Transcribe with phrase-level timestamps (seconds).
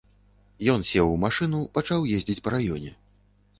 [0.73, 2.97] Ён сеў у машыну пачаў ездзіць па раёне.